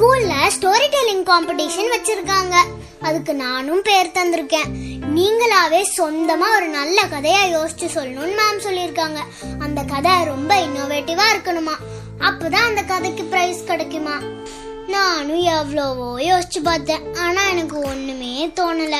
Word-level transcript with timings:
ஸ்கூல்ல 0.00 0.34
story 0.60 0.86
telling 0.90 1.30
competition 1.30 1.90
வச்சிருக்காங்க. 1.94 2.54
அதுக்கு 3.00 3.34
நானும் 3.34 3.82
பேர் 3.82 4.06
தந்திருக்கேன். 4.06 4.68
நீங்களாவே 5.14 5.82
சொந்தமா 5.96 6.56
ஒரு 6.56 6.68
நல்ல 6.68 7.02
கதையா 7.02 7.42
யோசிச்சு 7.56 7.88
சொல்லணும்னு 7.94 8.38
மேம் 8.40 8.64
சொல்லியிருக்காங்க. 8.64 9.18
அந்த 9.58 9.82
கதை 9.82 10.24
ரொம்ப 10.24 10.54
இன்னோவேட்டிவா 10.60 11.22
இருக்கணுமா? 11.34 11.74
அப்பதான் 12.18 12.66
அந்த 12.68 12.82
கதைக்கு 12.82 13.24
பிரைஸ் 13.24 13.64
கிடைக்குமா? 13.64 14.16
நானும் 14.88 15.40
எவ்வளவோ 15.40 16.18
யோசிச்சு 16.18 16.62
பார்த்தேன். 16.62 17.14
ஆனா 17.14 17.48
எனக்கு 17.48 17.78
ஒண்ணுமே 17.78 18.46
தோணல. 18.46 18.96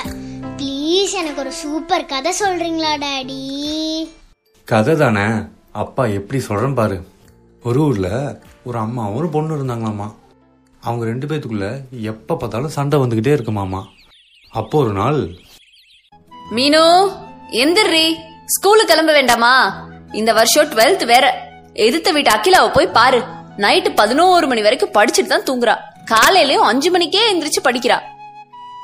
ப்ளீஸ் 0.56 1.12
எனக்கு 1.12 1.40
ஒரு 1.40 1.52
சூப்பர் 1.52 2.06
கதை 2.06 2.34
சொல்றீங்களா 2.40 2.92
டாடி 2.98 4.12
கதை 4.64 4.96
தானே? 4.96 5.26
அப்பா 5.72 6.06
எப்படி 6.06 6.42
சொல்றேன் 6.42 6.74
பாரு. 6.74 7.04
ஒரு 7.64 7.80
ஊர்ல 7.80 8.38
ஒரு 8.64 8.78
அம்மா 8.78 9.10
ஒரு 9.10 9.28
பொண்ணு 9.28 9.56
இருந்தாங்களாமா? 9.56 10.18
அவங்க 10.80 11.04
ரெண்டு 11.04 11.26
பேத்துக்குள்ள 11.26 11.80
எப்ப 12.00 12.36
பார்த்தாலும் 12.36 12.68
சண்டை 12.68 12.98
வந்துகிட்டே 12.98 13.34
இருக்குமாமா 13.34 13.84
அப்போ 14.50 14.78
ஒரு 14.78 14.92
நாள் 14.92 15.30
மீனு 16.50 17.12
எந்திரி 17.50 18.14
ஸ்கூலுக்கு 18.44 18.86
கிளம்ப 18.86 19.12
வேண்டாமா? 19.12 19.86
இந்த 20.12 20.32
வருஷம் 20.32 20.68
டுவெல்த் 20.68 21.06
வேற. 21.06 21.48
எதிர்த்த 21.72 22.12
வீட்டு 22.12 22.30
அகிலாவை 22.30 22.72
போய் 22.72 22.86
பாரு. 22.86 23.24
நைட்டு 23.56 23.94
பதினோரு 23.94 24.46
மணி 24.46 24.62
வரைக்கும் 24.62 24.88
படிச்சுட்டு 24.88 25.26
தான் 25.26 25.42
தூங்குறா. 25.42 25.76
காலையிலயும் 26.04 26.68
அஞ்சு 26.70 26.90
மணிக்கே 26.90 27.34
எந்திரிச்சு 27.34 27.64
படிக்கிறா. 27.64 28.00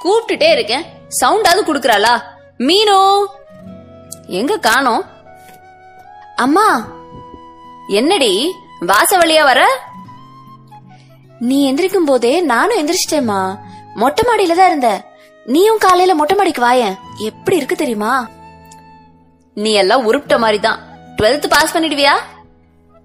கூப்பிட்டுட்டே 0.04 0.52
இருக்கேன். 0.52 0.84
சவுண்டாவது 1.24 1.62
குடுக்கறாளா? 1.66 2.22
மீனு! 2.58 3.24
எங்க 4.26 4.58
காணோம்? 4.58 5.04
அம்மா! 6.36 6.88
என்னடி? 7.88 8.52
வாச 8.80 9.18
வழியா 9.18 9.42
வர? 9.42 9.85
நீ 11.38 11.72
எந்திரிக்கும் 11.72 12.04
போதே 12.04 12.40
நானும் 12.40 12.78
எந்திரிச்சிட்டேம்மா. 12.78 13.58
மொட்டை 13.94 14.24
மாடியில 14.28 14.54
தான் 14.54 14.66
இருந்த. 14.66 15.04
நீயும் 15.44 15.78
காலையில 15.78 16.14
மொட்டை 16.14 16.36
மாடிக்கு 16.36 16.62
வாயேன். 16.62 16.96
எப்படி 17.18 17.56
இருக்கு 17.56 17.76
தெரியுமா? 17.76 18.28
நீ 19.54 19.72
எல்லாம் 19.72 20.06
உருப்பிட்ட 20.06 20.38
மாதிரி 20.38 20.60
தான் 20.60 20.78
டுவெல்த் 21.16 21.46
பாஸ் 21.48 21.76
பண்ணிடுவியா? 21.76 22.12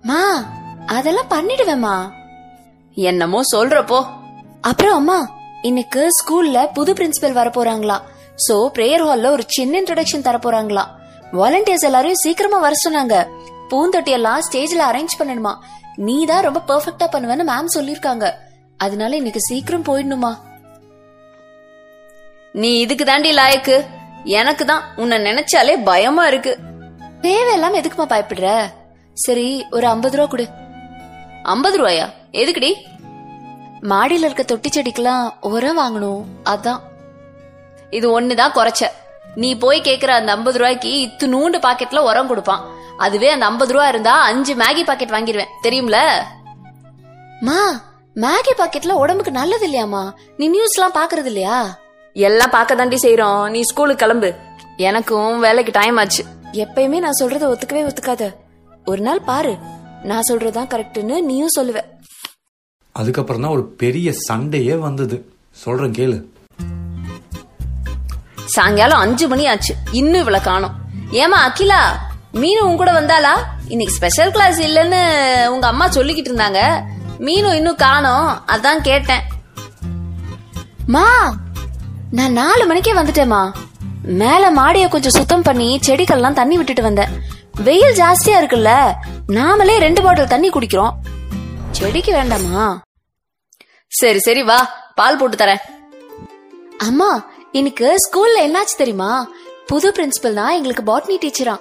மா 0.01 0.43
அதெல்லாம் 0.85 1.29
பண்ணிடுவேம்மா. 1.29 2.11
என்னமோ 2.95 3.41
சொல்றப்போ. 3.55 4.05
அப்புறம் 4.61 4.93
அம்மா 4.93 5.29
இன்னைக்கு 5.61 6.07
ஸ்கூல்ல 6.19 6.73
புது 6.73 6.93
பிரின்சிபல் 6.93 7.31
வர 7.31 7.49
போறாங்களா. 7.49 7.97
சோ 8.47 8.69
பிரேயர் 8.73 9.05
ஹால்ல 9.05 9.25
ஒரு 9.25 9.43
சின்ன 9.47 9.81
இன்ட்ரோடக்ஷன் 9.81 10.21
தர 10.21 10.37
போறாங்களா. 10.37 10.83
வாலண்டியர்ஸ் 11.33 11.83
எல்லாரையும் 11.83 12.21
சீக்கிரமா 12.21 12.57
வர 12.57 12.75
சொன்னாங்க. 12.89 13.27
பூந்தொட்டி 13.69 14.09
எல்லாம் 14.09 14.41
ஸ்டேஜ்ல 14.51 14.81
அரேஞ்ச் 14.91 15.19
பண்ணணுமா. 15.19 15.55
நீ 15.95 16.25
தான் 16.25 16.43
ரொம்ப 16.43 16.61
பெர்ஃபெக்டா 16.67 17.01
பண்ணுவேன்னு 17.01 17.51
மேம் 17.51 17.79
சொல்லிருக்காங்க. 17.79 18.31
அதனால 18.77 19.15
இன்னைக்கு 19.15 19.41
சீக்கிரம் 19.41 19.83
போயிடணுமா? 19.83 20.37
நீ 22.51 22.79
இதுக்கு 22.79 23.05
தாண்டி 23.05 23.35
லாயக்கு. 23.35 23.85
எனக்கு 24.23 24.65
தான். 24.65 24.83
உன்னை 24.95 25.17
நினைச்சாலே 25.17 25.83
பயமா 25.83 26.27
இருக்கு. 26.27 26.57
தேவையில்லாம 27.21 27.75
எதுக்குமா 27.75 28.05
பயப்படுற? 28.09 28.71
சரி 29.13 29.65
ஒரு 29.71 29.87
ஐம்பது 29.87 30.17
ரூபா 30.17 30.29
கொடு. 30.29 30.47
ஐம்பது 31.43 31.77
ரூபாயா? 31.77 32.13
எதுக்குடி? 32.31 32.73
மாடியில 33.81 34.25
இருக்க 34.25 34.43
தொட்டி 34.43 34.69
செடிக்கெல்லாம் 34.69 35.33
உரம் 35.41 35.79
வாங்கணும். 35.79 36.23
அதான். 36.45 36.79
இது 37.89 38.21
ஒண்ணுதான் 38.21 38.51
குறைச்ச. 38.55 38.87
நீ 39.35 39.57
போய் 39.57 39.81
கேக்குற 39.81 40.07
அந்த 40.07 40.31
ஐம்பது 40.31 40.57
ரூபாய்க்கு 40.57 40.89
இத்துணூண்டு 40.89 41.59
பாக்கெட்ல 41.61 41.97
உரம் 41.97 42.27
கொடுப்பான். 42.27 42.69
அதுவே 42.97 43.29
அந்த 43.29 43.45
ஐம்பது 43.45 43.73
ரூபா 43.73 43.87
இருந்தா 43.87 44.21
அஞ்சு 44.21 44.55
மேகி 44.55 44.83
பாக்கெட் 44.83 45.09
வாங்கிடுவேன். 45.09 45.51
தெரியும்ல? 45.63 45.97
மா 47.41 47.83
மேகி 48.15 48.53
பாக்கெட்ல 48.57 48.91
உடம்புக்கு 48.91 49.31
நல்லது 49.31 49.67
இல்லையாமா 49.67 50.11
நீ 50.37 50.47
நியூஸ் 50.47 50.79
எல்லாம் 50.79 50.93
பாக்குறது 50.93 51.25
இல்லையா? 51.25 51.79
எல்லாம் 52.13 52.49
பார்க்க 52.49 52.75
தாண்டி 52.75 52.95
செய்யறோம் 52.95 53.49
நீ 53.49 53.61
ஸ்கூலுக்கு 53.61 54.05
கிளம்பு. 54.05 54.35
எனக்கும் 54.77 55.39
வேலைக்கு 55.39 55.71
டைம் 55.79 55.97
ஆச்சு. 55.97 56.25
எப்பயுமே 56.51 56.99
நான் 56.99 57.19
சொல்றத 57.19 57.53
ஒத்துக்கவே 57.53 57.89
ஒத்துக்காத. 57.89 58.33
ஒரு 58.85 59.01
நாள் 59.01 59.21
பாரு 59.21 59.57
நான் 60.03 60.27
சொல்றதுதான் 60.29 60.69
கரெக்ட்னு 60.73 61.21
நீயும் 61.21 61.55
சொல்லுவ. 61.59 61.81
அதுக்கப்புறம் 62.91 63.41
தான் 63.41 63.51
ஒரு 63.51 63.63
பெரிய 63.63 64.13
சண்டையே 64.13 64.75
வந்தது. 64.75 65.33
சொல்றேன் 65.51 65.91
கேளு. 65.91 66.23
சாயங்காலம் 68.55 68.99
அஞ்சு 68.99 69.27
மணி 69.27 69.43
ஆச்சு 69.47 69.73
இன்னும் 69.91 70.19
இவ்வளவு 70.19 70.43
காணும். 70.43 70.75
ஏமா 71.11 71.39
அகிலா 71.47 71.81
மீனு 72.33 72.59
உன் 72.59 72.79
கூட 72.81 72.91
வந்தாளா? 72.91 73.33
இன்னைக்கு 73.67 73.95
ஸ்பெஷல் 73.95 74.31
கிளாஸ் 74.31 74.59
இல்லைன்னு 74.61 75.01
உங்க 75.47 75.67
அம்மா 75.67 75.87
சொல்லிக்கிட்டு 75.87 76.29
இருந்தாங்க. 76.31 76.59
மீனு 77.27 77.53
இன்னும் 77.53 77.75
காணோம். 77.75 78.29
அதான் 78.47 78.81
கேட்டேன். 78.81 79.23
மா 80.87 81.33
நான் 82.11 82.31
நாலு 82.31 82.65
மணிக்கே 82.65 82.93
வந்துட்டேமா 82.93 83.41
மேல 84.21 84.51
மாடிய 84.51 84.87
கொஞ்சம் 84.87 85.17
சுத்தம் 85.17 85.41
பண்ணி 85.41 85.79
செடிகள்லாம் 85.87 86.39
தண்ணி 86.39 86.55
விட்டுட்டு 86.55 86.81
வந்தேன். 86.81 87.11
வெயில் 87.63 87.99
ஜாஸ்தியா 88.01 88.37
இருக்குல்ல 88.41 88.71
நாமளே 89.27 89.75
ரெண்டு 89.77 90.01
பாட்டில் 90.01 90.31
தண்ணி 90.33 90.49
குடிக்கிறோம். 90.49 90.93
செடிக்கு 91.71 92.11
வேண்டாமா? 92.11 92.63
சரி 93.87 94.19
சரி 94.19 94.43
வா. 94.43 94.59
பால் 94.95 95.17
போட்டு 95.17 95.37
தரேன். 95.37 95.61
அம்மா 96.77 97.09
இன்னைக்கு 97.51 97.95
ஸ்கூல்ல 98.03 98.41
என்னாச்சு 98.41 98.75
தெரியுமா? 98.77 99.29
புது 99.67 99.91
பிரின்சிபல் 99.91 100.33
தான் 100.33 100.51
எங்களுக்கு 100.51 100.83
பாட்னி 100.83 101.15
டீச்சரா 101.23 101.59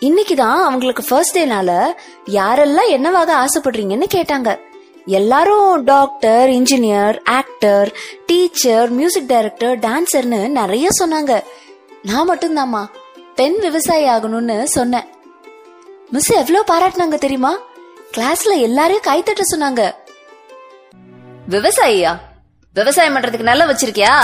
இன்னைக்கு 0.00 0.36
தான் 0.36 0.62
அவங்களுக்கு 0.62 1.04
ஃபர்ஸ்ட் 1.08 1.38
டேனால 1.38 1.94
யாரெல்லாம் 2.26 2.88
என்னவாக 2.88 3.44
ஆசைப்படுறீங்கன்னு 3.44 4.06
கேட்டாங்க. 4.14 4.58
எல்லாரும் 5.06 5.84
doctor 5.84 6.48
engineer 6.48 7.18
actor 7.24 7.92
teacher 8.26 8.90
music 8.90 9.26
director 9.26 9.78
டான்சர்னு 9.78 10.48
நிறைய 10.48 10.88
சொன்னாங்க. 11.00 11.42
நான் 12.02 12.30
மட்டும்தாம்மா 12.30 12.86
பெண் 13.34 13.58
விவசாயி 13.58 14.08
ஆகணும்னு 14.08 14.62
சொன்னேன். 14.64 15.06
மிஸ் 16.10 16.32
எவ்வளவு 16.32 16.64
பாராட்டினாங்க 16.74 17.14
தெரியுமா? 17.14 17.58
கிளாஸ்ல 18.12 18.60
எல்லாரையும் 18.60 19.06
கைத்தட்ட 19.06 19.40
சொன்னாங்க. 19.56 19.94
விவசாயியா? 21.50 22.18
விவசாயம் 22.74 23.16
பண்றதுக்கு 23.16 23.50
நல்லா 23.52 23.64
வச்சிருக்கியா? 23.66 24.14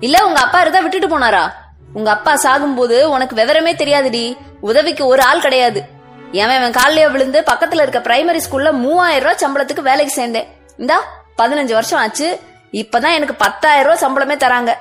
இல்ல 0.00 0.26
உங்க 0.26 0.40
அப்பா 0.40 0.60
இருந்தா 0.60 0.80
விட்டுட்டு 0.80 1.18
போனாரா? 1.18 1.52
உங்க 1.92 2.10
அப்பா 2.10 2.34
சாகும்போது 2.34 3.02
உனக்கு 3.02 3.36
விவரமே 3.36 3.72
தெரியாதுடி. 3.72 4.36
உதவிக்கு 4.60 5.06
ஒரு 5.06 5.22
ஆள் 5.22 5.40
கிடையாது. 5.40 5.84
ஏன் 6.32 6.50
இவன் 6.50 6.72
காலையில 6.72 7.08
விழுந்து 7.08 7.44
பக்கத்துல 7.50 7.82
இருக்க 7.82 7.98
பிரைமரி 7.98 8.40
ஸ்கூல்ல 8.48 8.72
மூவாயிரம் 8.72 9.36
ரூபாய் 9.36 9.42
சம்பளத்துக்கு 9.42 9.80
வேலைக்கு 9.80 10.22
சேர்ந்தேன். 10.22 10.46
இந்தா 10.76 11.02
பதினஞ்சு 11.42 11.72
வருஷம் 11.72 12.00
ஆச்சு. 12.00 12.40
இப்பதான் 12.72 13.14
எனக்கு 13.14 13.34
பத்தாயிரம் 13.34 13.98
ரூபாய் 13.98 14.04
சம்பளமே 14.04 14.40
தராங்க. 14.40 14.74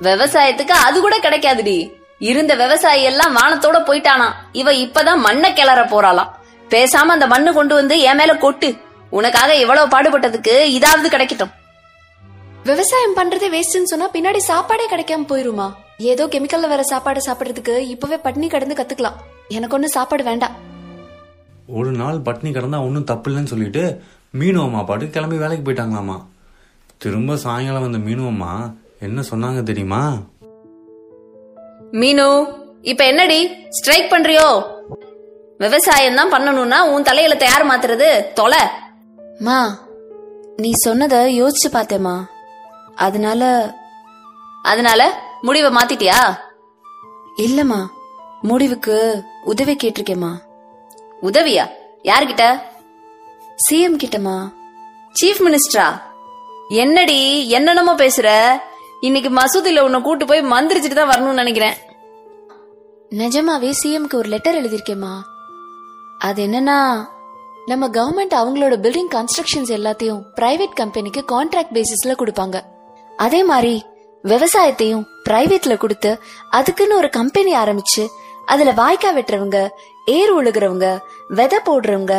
விவசாயத்துக்கு 0.00 0.70
அது 0.70 1.00
கூட 1.00 1.18
கிடைக்காதுடி. 1.18 1.92
இருந்த 2.18 2.54
விவசாயி 2.54 3.02
எல்லாம் 3.02 3.36
வானத்தோட 3.36 3.78
போயிட்டானா 3.88 4.32
இவ 4.52 4.72
இப்பதான் 4.72 5.16
மண்ணை 5.16 5.52
கிளற 5.52 5.82
போறாளாம். 5.92 6.30
பேசாம 6.68 7.14
அந்த 7.16 7.26
மண்ணு 7.26 7.52
கொண்டு 7.52 7.74
வந்து 7.74 8.00
என் 8.00 8.16
மேல 8.16 8.34
கொட்டு. 8.34 8.76
உனக்காக 9.10 9.54
இவ்வளவு 9.54 9.98
பாடுபட்டதுக்கு 9.98 10.54
இதாவது 10.78 11.08
கிடைக்கட்டும். 11.10 11.50
விவசாயம் 12.68 13.16
பண்றதே 13.16 13.48
வேஸ்ட்னு 13.54 13.90
சொன்னா 13.90 14.06
பின்னாடி 14.14 14.40
சாப்பாடே 14.50 14.86
கிடைக்காம 14.90 15.26
போயிருமா? 15.30 15.66
ஏதோ 16.12 16.24
கெமிக்கல்ல 16.32 16.68
வர 16.72 16.82
சாப்பாடு 16.82 17.20
சாப்பிடுறதுக்கு 17.26 17.74
இப்பவே 17.92 18.16
பட்னி 18.24 18.46
கடந்து 18.50 18.74
கத்துக்கலாம். 18.78 19.18
எனக்கு 19.56 19.76
ஒண்ணு 19.78 19.88
சாப்பாடு 19.96 20.24
வேண்டாம். 20.24 20.54
ஒரு 21.78 21.90
நாள் 22.00 22.18
பட்னி 22.26 22.50
கிடந்தா 22.52 22.78
ஒன்றும் 22.86 23.08
தப்பு 23.10 23.28
இல்லைன்னு 23.30 23.52
சொல்லிட்டு 23.52 23.82
மீனு 24.38 24.58
அம்மா 24.64 24.80
பாட்டு 24.88 25.06
கிளம்பி 25.16 25.36
வேலைக்கு 25.42 25.64
போயிட்டாங்களாமா. 25.66 26.16
திரும்ப 27.02 27.36
சாயங்காலம் 27.44 27.86
வந்த 27.86 28.00
மீனு 28.06 28.24
அம்மா 28.32 28.52
என்ன 29.06 29.22
சொன்னாங்க 29.30 29.62
தெரியுமா? 29.70 30.02
மீனு 32.00 32.28
இப்ப 32.92 33.04
என்னடி? 33.12 33.40
ஸ்ட்ரைக் 33.78 34.12
பண்றியோ? 34.14 34.48
விவசாயம் 35.64 36.18
தான் 36.20 36.34
பண்ணணும்னா 36.34 36.80
உன் 36.94 37.06
தலையில 37.10 37.36
யார் 37.50 37.70
மாத்துறது 37.70 38.08
தொலை. 38.40 38.62
மா 39.46 39.60
நீ 40.64 40.70
சொன்னத 40.86 41.16
யோசிச்சு 41.40 41.70
பார்த்தேமா 41.72 42.16
அதனால 42.98 43.74
அதனால 44.62 45.22
முடிவை 45.40 45.70
மாத்திட்டியா? 45.70 46.36
இல்லம்மா. 47.36 47.86
முடிவுக்கு 48.42 49.24
உதவி 49.44 49.74
கேட்டிருக்கேம்மா. 49.74 50.30
உதவியா? 51.22 51.68
யார்கிட்ட? 52.02 52.60
சிஎம் 53.70 53.98
கிட்டமா 54.04 54.52
சீஃப் 55.20 55.42
மினிஸ்டரா? 55.44 56.00
என்னடி 56.68 57.48
என்னென்னமோ 57.48 57.94
பேசுற? 57.94 58.60
இன்னைக்கு 59.00 59.30
மசூதியில 59.30 59.80
உன்னை 59.80 60.00
கூட்டு 60.00 60.26
போய் 60.26 60.40
மந்திரிச்சிட்டு 60.40 60.94
தான் 60.94 61.08
வரணும்னு 61.08 61.42
நினைக்கிறேன். 61.42 61.74
நிஜமாவே 63.10 63.72
சிஎம்க்கு 63.82 64.14
ஒரு 64.14 64.28
லெட்டர் 64.28 64.54
எழுதியிருக்கேம்மா. 64.54 65.14
அது 66.18 66.46
என்னன்னா 66.46 67.04
நம்ம 67.66 67.88
கவர்மெண்ட் 67.88 68.34
அவங்களோட 68.34 68.76
பில்டிங் 68.76 69.14
கன்ஸ்ட்ரக்ஷன்ஸ் 69.14 69.72
எல்லாத்தையும் 69.76 70.22
பிரைவேட் 70.36 70.74
கம்பெனிக்கு 70.74 71.24
கான்ட்ராக்ட் 71.28 71.72
பேசிஸ்ல 71.72 72.08
கொடுப்பாங்க. 72.08 72.76
அதே 73.18 73.40
மாதிரி 73.44 73.74
விவசாயத்தையும் 74.24 75.06
பிரைவேட்ல 75.26 75.74
கொடுத்து 75.76 76.10
அதுக்குன்னு 76.56 76.94
ஒரு 76.96 77.08
கம்பெனி 77.10 77.52
ஆரம்பிச்சு 77.56 78.02
அதுல 78.48 78.72
வாய்க்கா 78.72 79.10
வெட்டுறவங்க 79.14 79.58
ஏர் 80.10 80.32
உழுகிறவங்க 80.34 80.86
விதை 81.30 81.58
போடுறவங்க 81.60 82.14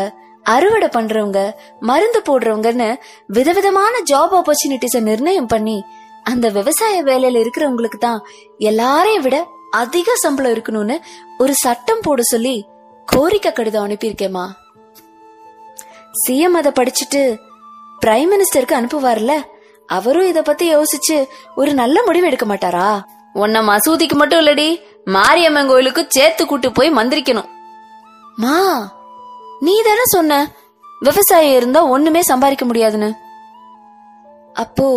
அறுவடை 0.46 0.88
பண்றவங்க 0.90 1.40
மருந்து 1.82 2.20
போடுறவங்கன்னு 2.28 2.90
விதவிதமான 3.30 3.96
ஜாப் 4.12 4.34
ஆப்பர்ச்சுனிட்டிஸ 4.38 5.00
நிர்ணயம் 5.04 5.50
பண்ணி 5.50 5.78
அந்த 6.26 6.48
விவசாய 6.50 6.96
வேலையில 7.04 7.42
இருக்கிறவங்களுக்கு 7.42 8.00
தான் 8.00 8.22
எல்லாரையும் 8.64 9.26
விட 9.26 9.38
அதிக 9.78 10.16
சம்பளம் 10.24 10.54
இருக்கணும்னு 10.56 10.96
ஒரு 11.40 11.54
சட்டம் 11.64 12.04
போட 12.06 12.22
சொல்லி 12.32 12.56
கோரிக்கை 13.08 13.52
கடிதம் 13.52 13.86
அனுப்பியிருக்கேமா 13.88 14.46
சிஎம் 16.22 16.58
அதை 16.60 16.72
படிச்சுட்டு 16.76 17.22
பிரைம் 18.02 18.32
மினிஸ்டருக்கு 18.34 18.80
அனுப்புவார்ல 18.80 19.34
அவரும் 19.96 20.30
இத 20.32 20.40
பத்தி 20.42 20.66
யோசிச்சு 20.76 21.18
ஒரு 21.60 21.72
நல்ல 21.82 21.98
முடிவு 22.08 22.28
எடுக்க 22.30 22.46
மாட்டாரா? 22.46 22.90
உன்ன 23.36 23.62
மசூதிக்கு 23.70 24.16
மட்டும் 24.20 24.42
இல்லடி 24.42 24.68
மாரியம்மன் 25.16 25.70
கோயிலுக்கு 25.72 26.02
சேர்த்து 26.16 26.44
கூட்டு 26.46 26.70
போய் 26.78 26.98
மந்திரிக்கணும். 27.00 27.50
மா 28.44 28.58
நீ 29.66 29.74
தானே 29.88 30.06
சொன்ன 30.16 30.34
விவசாயம் 31.02 31.58
இருந்தா 31.60 31.82
ஒண்ணுமே 31.96 32.22
சம்பாதிக்க 32.30 32.66
முடியாதுன்னு. 32.66 33.10
அப்போ 34.64 34.88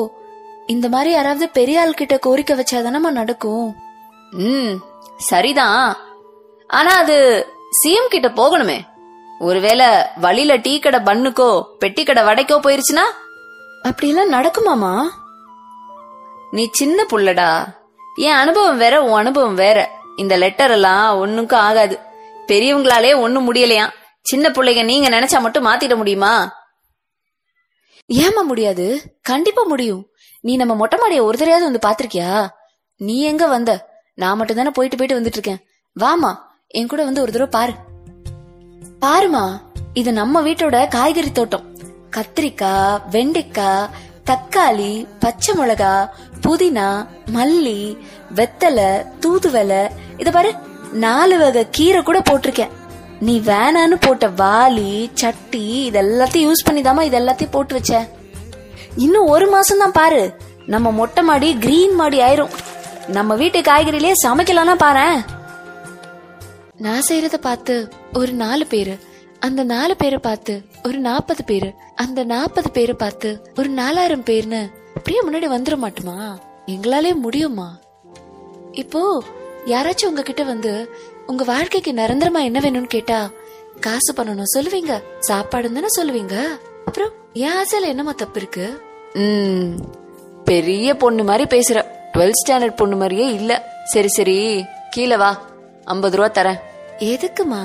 இந்த 0.66 0.86
மாதிரி 0.88 1.10
யாராவது 1.14 1.46
பெரிய 1.58 1.80
ஆள் 1.82 1.98
கிட்ட 2.00 2.14
கோரிக்கை 2.18 2.54
வச்சாதானமா 2.58 3.10
நடக்கும்? 3.20 3.68
ம் 4.46 4.72
சரிதான். 5.30 5.84
ஆனா 6.70 6.92
அது 7.02 7.16
சிஎம் 7.80 8.12
கிட்ட 8.14 8.28
போகணுமே. 8.40 8.78
ஒருவேளை 9.40 9.88
வழியில 10.24 10.52
டீ 10.64 10.72
கடை 10.78 11.00
பண்ணுக்கோ 11.08 11.50
பெட்டி 11.82 12.02
கடை 12.04 12.22
வடைக்கோ 12.28 12.56
போயிருச்சுன்னா 12.64 13.06
அப்படிலாம் 13.82 14.32
நடக்குமாமா? 14.32 15.08
நீ 16.50 16.68
சின்ன 16.72 17.06
புள்ளடா. 17.10 17.64
என் 18.14 18.32
அனுபவம் 18.32 18.78
வேற 18.78 19.02
உன் 19.02 19.18
அனுபவம் 19.18 19.54
வேற. 19.54 19.90
இந்த 20.16 20.36
லெட்டர் 20.36 20.70
எல்லாம் 20.70 21.26
ஒண்ணுக்கும் 21.26 21.54
ஆகாது. 21.54 21.98
பெரியவங்களாலே 22.46 23.16
ஒண்ணும் 23.16 23.54
முடியலையாம். 23.54 23.90
சின்ன 24.22 24.48
பிள்ளைங்க 24.48 24.84
நீங்க 24.84 25.08
நினைச்சா 25.08 25.40
மட்டும் 25.40 25.66
மாத்திட 25.66 25.96
முடியுமா? 25.96 26.52
ஏமா 28.14 28.42
முடியாது? 28.46 29.18
கண்டிப்பா 29.22 29.62
முடியும். 29.62 30.06
நீ 30.40 30.56
நம்ம 30.56 30.74
மொட்டை 30.74 30.98
மாடிய 30.98 31.24
ஒரு 31.24 31.38
தடையாவது 31.38 31.70
வந்து 31.70 31.88
பாத்திருக்கியா 31.88 32.48
நீ 32.96 33.22
எங்க 33.22 33.46
வந்த? 33.46 33.88
நான் 34.14 34.36
மட்டும் 34.36 34.56
தானே 34.56 34.70
போயிட்டு 34.70 34.96
போயிட்டு 34.96 35.20
வந்துட்டு 35.20 35.32
இருக்கேன் 35.32 35.66
வாமா 36.00 36.36
என் 36.68 36.86
கூட 36.86 37.04
வந்து 37.04 37.22
ஒரு 37.22 37.32
தடவை 37.32 37.50
பாரு. 37.50 37.72
பாருமா 39.00 39.60
இது 39.92 40.12
நம்ம 40.12 40.42
வீட்டோட 40.42 40.88
காய்கறி 40.88 41.32
தோட்டம். 41.32 41.71
கத்திரிக்காய் 42.16 43.00
வெண்டைக்காய் 43.14 43.90
தக்காளி 44.28 44.92
பச்சை 45.22 45.52
மிளகா 45.58 45.94
புதினா 46.44 46.88
மல்லி 47.36 47.80
வெத்தலை 48.38 48.90
தூதுவலை 49.22 49.82
இத 50.22 50.30
பாரு 50.36 50.50
நாலு 51.04 51.36
வகை 51.42 51.62
கீரை 51.76 52.00
கூட 52.02 52.18
போட்டிருக்கேன். 52.28 52.72
நீ 53.26 53.34
வேணான்னு 53.48 53.96
போட்ட 54.04 54.26
வாளி 54.40 54.92
சட்டி 55.20 55.64
இதெல்லாத்தையும் 55.90 56.46
யூஸ் 56.48 56.66
பண்ணி 56.66 56.80
தாமா 56.86 57.02
இது 57.08 57.18
எல்லாத்தையும் 57.20 57.54
போட்டு 57.56 57.74
வச்ச. 57.76 57.92
இன்னும் 59.04 59.30
ஒரு 59.34 59.46
மாசம் 59.54 59.82
தான் 59.82 59.96
பாரு. 59.98 60.22
நம்ம 60.72 60.90
மொட்டை 60.98 61.22
மாடி 61.28 61.48
கிரீன் 61.64 61.94
மாடி 62.00 62.18
ஆயிரும். 62.26 62.52
நம்ம 63.16 63.34
வீட்டு 63.42 63.60
காய்கறிலேயே 63.68 64.16
சமைக்கலாம்னா 64.24 64.74
பாரு 64.84 65.06
நான் 66.84 67.06
செய்யறத 67.08 67.36
பார்த்து 67.48 67.74
ஒரு 68.20 68.32
நாலு 68.42 68.64
பேரு 68.66 68.94
அந்த 69.46 69.62
நாலு 69.70 69.94
பேரை 70.00 70.18
பார்த்து 70.26 70.54
ஒரு 70.86 70.98
நாற்பது 71.06 71.42
பேரு. 71.44 71.68
அந்த 72.02 72.20
நாற்பது 72.32 72.68
பேரை 72.76 72.94
பார்த்து 72.98 73.30
ஒரு 73.58 73.68
நாலாயிரம் 73.78 74.26
பேர்னு 74.28 74.60
அப்படியே 74.96 75.20
முன்னாடி 75.26 75.48
வந்துட 75.54 75.76
மாட்டுமா? 75.84 76.16
எங்களாலே 76.66 77.10
முடியுமா? 77.24 77.68
இப்போ 78.82 79.00
யாராச்சும் 79.72 80.10
உங்ககிட்ட 80.10 80.42
வந்து 80.50 80.72
உங்க 81.26 81.42
வாழ்க்கைக்கு 81.44 81.92
நிரந்தரமா 81.92 82.40
என்ன 82.48 82.60
வேணும்னு 82.64 82.94
கேட்டா 82.96 83.18
காசு 83.86 84.12
பண்ணணும் 84.18 84.52
சொல்லுவீங்க 84.54 84.92
சாப்பாடு 85.28 85.72
தானே 85.76 85.90
சொல்லுவீங்க? 85.98 86.36
அப்புறம் 86.86 87.12
என் 87.44 87.56
ஆசையில 87.62 87.90
என்னமா 87.92 88.12
தப்பு 88.22 88.40
இருக்கு? 88.42 88.66
பெரிய 90.50 90.94
பொண்ணு 91.02 91.24
மாதிரி 91.30 91.46
பேசுற. 91.56 91.80
டுவெல்த் 92.14 92.40
ஸ்டாண்டர்ட் 92.42 92.80
பொண்ணு 92.80 92.96
மாதிரியே 92.96 93.26
இல்ல. 93.40 93.52
சரி 93.92 94.12
சரி 94.18 94.38
கீழே 94.90 95.16
வா. 95.22 95.32
ஐம்பது 95.94 96.16
ரூபா 96.16 96.30
தரேன். 96.36 96.60
எதுக்குமா? 97.12 97.62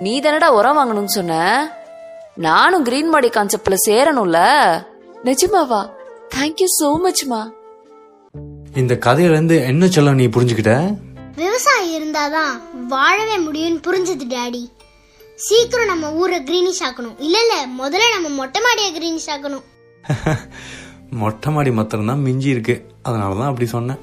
நீ 0.00 0.12
தானடா 0.20 0.48
உரம் 0.58 0.78
வாங்கணும்னு 0.78 1.16
சொன்ன? 1.16 1.34
நானும் 2.46 2.84
கிரீன் 2.88 3.10
மாடி 3.12 3.28
கான்செப்ட்ல 3.28 3.76
சேரணும்ல? 3.86 4.38
நிஜமாவா 5.28 5.80
தேங்க்யூ 6.34 6.68
சோ 6.78 6.90
மச்மா 7.04 7.40
இந்த 8.80 8.94
கதையில 9.06 9.34
இருந்து 9.36 9.56
என்ன 9.70 9.88
சொல்ல 9.88 10.12
நீ 10.20 10.26
புரிஞ்சுக்கிட்ட? 10.26 10.74
விவசாயி 11.40 11.90
இருந்தாதான் 11.98 12.54
வாழவே 12.92 13.36
முடியும்னு 13.46 13.84
புரிஞ்சது 13.86 14.26
டாடி. 14.34 14.62
சீக்கிரம் 15.38 15.90
நம்ம 15.92 16.12
ஊரை 16.20 16.38
கிரீனிஷ் 16.48 16.82
ஆக்கணும். 16.86 17.16
இல்ல 17.26 17.36
இல்ல 17.44 17.54
முதல்ல 17.80 18.08
நம்ம 18.14 18.28
மொட்டை 18.40 18.60
மாடியை 18.66 18.90
கிரீனிஷ் 18.98 19.30
ஆக்கணும். 19.34 19.64
மொட்டை 21.22 21.50
மாடி 21.52 21.70
மாத்திரம் 21.70 22.10
தான் 22.12 22.24
மிஞ்சி 22.26 22.48
இருக்கு. 22.54 22.76
அதனால 23.02 23.38
தான் 23.40 23.50
அப்படி 23.50 23.66
சொன்னேன். 23.66 24.00